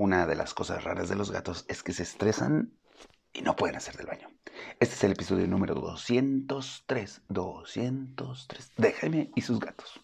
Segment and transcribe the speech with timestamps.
[0.00, 2.72] Una de las cosas raras de los gatos es que se estresan
[3.34, 4.30] y no pueden hacer del baño.
[4.78, 10.00] Este es el episodio número 203, 203 de Jaime y sus gatos.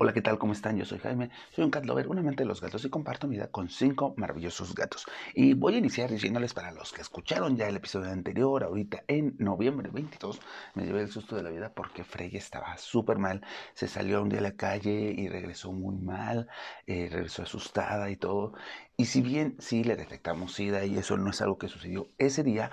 [0.00, 0.38] Hola, ¿qué tal?
[0.38, 0.76] ¿Cómo están?
[0.76, 3.34] Yo soy Jaime, soy un cat lover, un amante de los gatos y comparto mi
[3.34, 5.06] vida con cinco maravillosos gatos.
[5.34, 9.34] Y voy a iniciar diciéndoles para los que escucharon ya el episodio anterior, ahorita en
[9.40, 10.40] noviembre 22,
[10.74, 13.42] me llevé el susto de la vida porque Frey estaba súper mal,
[13.74, 16.46] se salió un día a la calle y regresó muy mal,
[16.86, 18.52] eh, regresó asustada y todo.
[18.96, 22.44] Y si bien sí le detectamos SIDA y eso no es algo que sucedió ese
[22.44, 22.70] día,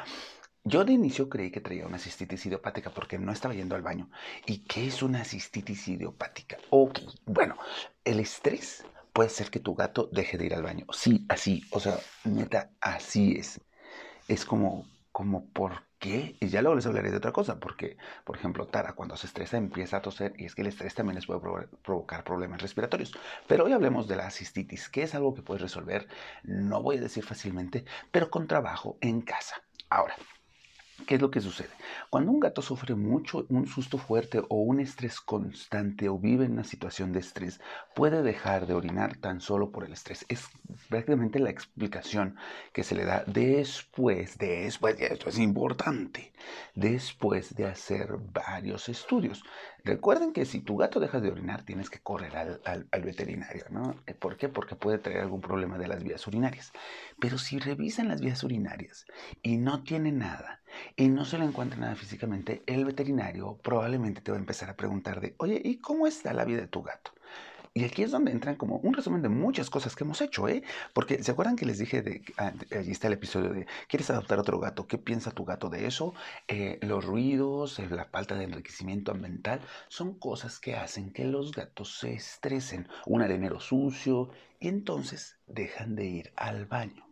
[0.66, 4.10] yo de inicio creí que traía una cistitis idiopática porque no estaba yendo al baño.
[4.48, 6.58] ¿Y qué es una cistitis idiopática?
[6.72, 7.56] Ok, bueno,
[8.04, 8.84] el estrés
[9.14, 10.88] puede ser que tu gato deje de ir al baño.
[10.92, 13.62] Sí, así, o sea, neta, así es.
[14.28, 16.36] Es como, como, ¿por qué?
[16.40, 19.58] Y ya luego les hablaré de otra cosa, porque, por ejemplo, Tara cuando se estresa
[19.58, 21.42] empieza a toser y es que el estrés también les puede
[21.84, 23.16] provocar problemas respiratorios.
[23.48, 26.08] Pero hoy hablemos de la cistitis, que es algo que puedes resolver,
[26.44, 29.62] no voy a decir fácilmente, pero con trabajo en casa.
[29.90, 30.16] Ahora,
[31.06, 31.70] ¿Qué es lo que sucede?
[32.10, 36.54] Cuando un gato sufre mucho, un susto fuerte o un estrés constante o vive en
[36.54, 37.60] una situación de estrés,
[37.94, 40.26] puede dejar de orinar tan solo por el estrés.
[40.30, 40.48] Es
[40.90, 42.38] prácticamente la explicación
[42.72, 46.32] que se le da después, después, y esto es importante,
[46.74, 49.44] después de hacer varios estudios.
[49.84, 53.96] Recuerden que si tu gato deja de orinar, tienes que correr al, al veterinario, ¿no?
[54.18, 54.50] ¿Por qué?
[54.50, 56.72] Porque puede traer algún problema de las vías urinarias.
[57.20, 59.06] Pero si revisan las vías urinarias
[59.44, 60.62] y no tiene nada,
[60.98, 64.76] y no se le encuentra nada físicamente, el veterinario probablemente te va a empezar a
[64.78, 67.12] preguntar de, oye, ¿y cómo está la vida de tu gato?
[67.78, 70.64] Y aquí es donde entran como un resumen de muchas cosas que hemos hecho, ¿eh?
[70.94, 74.40] Porque ¿se acuerdan que les dije de, ah, allí está el episodio de, ¿quieres adoptar
[74.40, 74.88] otro gato?
[74.88, 76.14] ¿Qué piensa tu gato de eso?
[76.48, 79.60] Eh, los ruidos, eh, la falta de enriquecimiento ambiental,
[79.90, 82.88] son cosas que hacen que los gatos se estresen.
[83.06, 84.30] Un arenero sucio
[84.62, 87.05] y entonces dejan de ir al baño.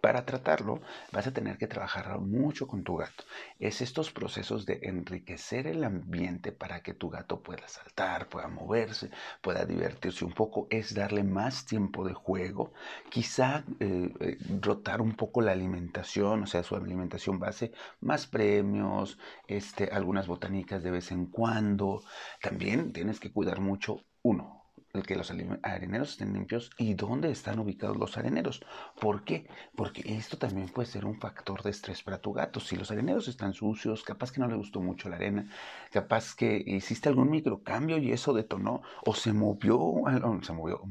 [0.00, 0.80] Para tratarlo
[1.12, 3.24] vas a tener que trabajar mucho con tu gato.
[3.58, 9.10] Es estos procesos de enriquecer el ambiente para que tu gato pueda saltar, pueda moverse,
[9.42, 10.66] pueda divertirse un poco.
[10.70, 12.72] Es darle más tiempo de juego.
[13.10, 19.18] Quizá eh, eh, rotar un poco la alimentación, o sea, su alimentación base, más premios,
[19.46, 22.02] este, algunas botánicas de vez en cuando.
[22.40, 24.59] También tienes que cuidar mucho, uno,
[24.92, 28.64] el que los areneros estén limpios y dónde están ubicados los areneros.
[29.00, 29.46] ¿Por qué?
[29.76, 32.60] Porque esto también puede ser un factor de estrés para tu gato.
[32.60, 35.48] Si los areneros están sucios, capaz que no le gustó mucho la arena,
[35.90, 39.78] capaz que hiciste algún microcambio y eso detonó, o se movió,
[40.42, 40.82] se movió,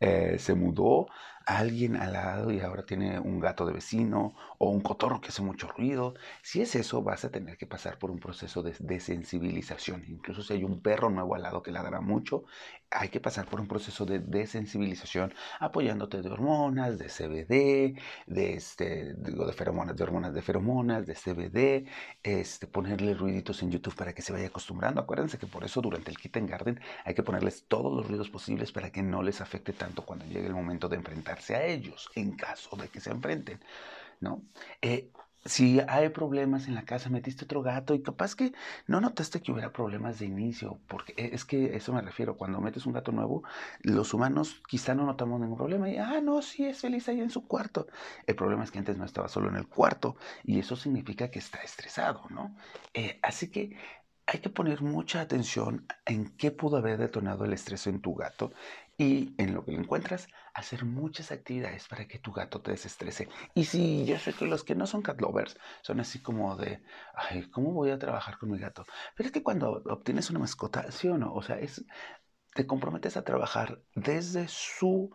[0.00, 1.06] eh, se mudó
[1.46, 5.42] alguien al lado y ahora tiene un gato de vecino o un cotorro que hace
[5.42, 6.14] mucho ruido.
[6.42, 10.04] Si es eso, vas a tener que pasar por un proceso de desensibilización.
[10.08, 12.44] Incluso si hay un perro nuevo al lado que ladra mucho,
[12.90, 19.14] hay que pasar por un proceso de desensibilización apoyándote de hormonas, de CBD, de, este,
[19.14, 21.88] digo, de feromonas, de hormonas de feromonas, de CBD,
[22.22, 25.00] este, ponerle ruiditos en YouTube para que se vaya acostumbrando.
[25.00, 28.72] Acuérdense que por eso durante el Kitten Garden hay que ponerles todos los ruidos posibles
[28.72, 32.36] para que no les afecte tanto cuando llegue el momento de enfrentar a ellos en
[32.36, 33.60] caso de que se enfrenten,
[34.20, 34.42] ¿no?
[34.80, 35.10] Eh,
[35.44, 38.52] si hay problemas en la casa, metiste otro gato y capaz que
[38.86, 42.60] no notaste que hubiera problemas de inicio, porque e, es que eso me refiero, cuando
[42.60, 43.42] metes un gato nuevo,
[43.80, 47.30] los humanos quizá no notamos ningún problema y, ah, no, sí es feliz ahí en
[47.30, 47.88] su cuarto.
[48.26, 51.40] El problema es que antes no estaba solo en el cuarto y eso significa que
[51.40, 52.54] está estresado, ¿no?
[52.94, 53.76] Eh, así que
[54.26, 58.52] hay que poner mucha atención en qué pudo haber detonado el estrés en tu gato
[58.96, 63.28] y en lo que lo encuentras, hacer muchas actividades para que tu gato te desestrese.
[63.54, 66.82] Y si yo sé que los que no son cat lovers son así como de,
[67.14, 68.84] ay, ¿cómo voy a trabajar con mi gato?
[69.16, 71.84] Pero es que cuando obtienes una mascota, sí o no, o sea, es,
[72.54, 75.10] te comprometes a trabajar desde su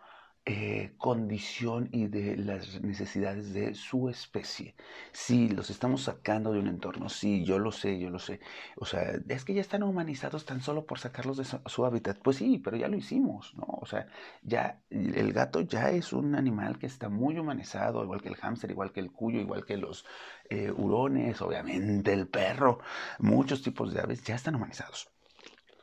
[0.50, 4.74] eh, condición y de las necesidades de su especie.
[5.12, 8.40] Si los estamos sacando de un entorno, sí, yo lo sé, yo lo sé.
[8.76, 12.18] O sea, es que ya están humanizados tan solo por sacarlos de su, hábitat.
[12.22, 13.66] Pues sí, pero ya lo hicimos, ¿no?
[13.68, 14.06] O sea,
[14.42, 18.70] ya el gato ya es un animal que está muy humanizado, igual que el hámster,
[18.70, 20.06] igual que el cuyo, igual que los
[20.48, 22.78] eh, hurones, obviamente el perro.
[23.18, 25.10] Muchos tipos de aves ya están humanizados.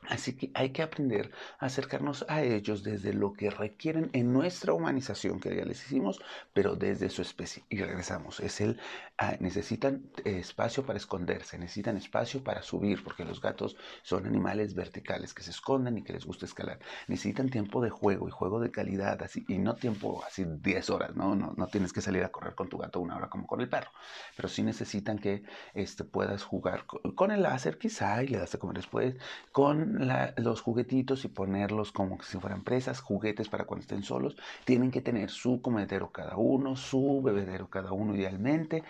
[0.10, 4.74] Así que hay que aprender a acercarnos a ellos desde lo que requieren en nuestra
[4.74, 6.22] humanización, que ya les hicimos,
[6.54, 7.64] pero desde su especie.
[7.70, 8.40] Y regresamos.
[8.40, 8.80] Es el,
[9.18, 15.34] ah, necesitan espacio para esconderse, necesitan espacio para subir, porque los gatos son animales verticales
[15.34, 16.80] que se esconden y que les gusta escalar.
[17.08, 21.16] Necesitan tiempo de juego y juego de calidad, así, y no tiempo así 10 horas,
[21.16, 21.36] ¿no?
[21.36, 23.70] No, no tienes que salir a correr con tu gato una hora como con el
[23.70, 23.92] perro,
[24.36, 25.44] pero sí necesitan que
[25.74, 29.16] este, puedas jugar con, con el láser quizá y le das de comer después,
[29.52, 29.95] con
[30.38, 34.36] los juguetitos y ponerlos como si fueran presas, juguetes para cuando estén solos.
[34.66, 38.84] Tienen que tener su comedero cada uno, su bebedero cada uno idealmente,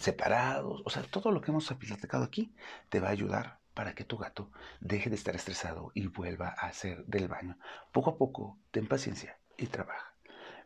[0.00, 0.82] separados.
[0.84, 2.54] O sea, todo lo que hemos platicado aquí
[2.88, 4.50] te va a ayudar para que tu gato
[4.80, 7.58] deje de estar estresado y vuelva a hacer del baño.
[7.92, 10.14] Poco a poco, ten paciencia y trabaja.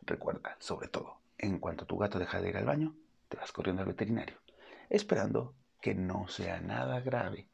[0.03, 2.95] Recuerda, sobre todo, en cuanto tu gato deja de ir al baño,
[3.29, 4.37] te vas corriendo al veterinario,
[4.89, 7.49] esperando que no sea nada grave.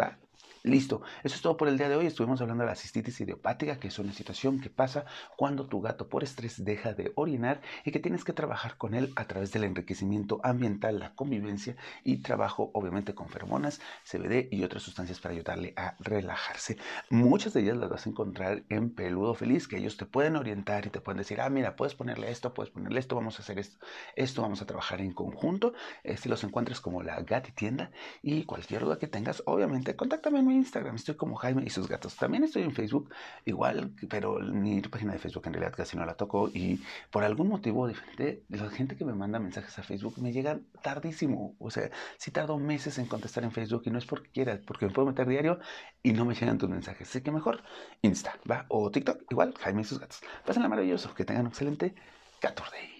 [0.00, 0.18] ¿Va?
[0.66, 2.06] Listo, eso es todo por el día de hoy.
[2.06, 5.04] Estuvimos hablando de la cistitis idiopática, que es una situación que pasa
[5.36, 9.12] cuando tu gato por estrés deja de orinar y que tienes que trabajar con él
[9.14, 14.82] a través del enriquecimiento ambiental, la convivencia y trabajo obviamente con feromonas, CBD y otras
[14.82, 16.78] sustancias para ayudarle a relajarse.
[17.10, 20.86] Muchas de ellas las vas a encontrar en Peludo Feliz, que ellos te pueden orientar
[20.86, 23.58] y te pueden decir, ah, mira, puedes ponerle esto, puedes ponerle esto, vamos a hacer
[23.58, 23.84] esto,
[24.16, 25.74] esto vamos a trabajar en conjunto.
[26.16, 27.90] Si los encuentras como la Gati Tienda
[28.22, 29.94] y cualquier duda que tengas, obviamente,
[30.26, 32.16] en mi Instagram, estoy como Jaime y sus gatos.
[32.16, 33.12] También estoy en Facebook,
[33.44, 37.48] igual, pero mi página de Facebook en realidad casi no la toco y por algún
[37.48, 41.54] motivo diferente, la gente que me manda mensajes a Facebook me llegan tardísimo.
[41.58, 44.86] O sea, si tardo meses en contestar en Facebook y no es porque quiera, porque
[44.86, 45.58] me puedo meter diario
[46.02, 47.08] y no me llegan tus mensajes.
[47.08, 47.62] Así que mejor
[48.02, 48.66] Insta, ¿va?
[48.68, 50.20] O TikTok, igual, Jaime y sus gatos.
[50.46, 51.94] Pásenla maravilloso, que tengan un excelente
[52.40, 52.94] 14